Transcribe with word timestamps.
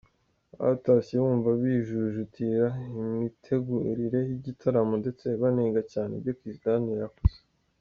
Batashye 0.61 1.13
wumva 1.23 1.49
bijujutira 1.61 2.67
imitegurire 2.99 4.19
y’igitaramo 4.29 4.93
ndetse 5.01 5.25
banenga 5.41 5.81
cyane 5.91 6.11
ibyo 6.17 6.33
Kiss 6.39 6.59
Daniel 6.65 7.01
yakoze. 7.05 7.37